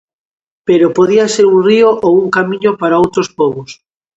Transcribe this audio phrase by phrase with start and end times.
[0.67, 3.69] Pero podía ser un río ou un camiño para outros pobos.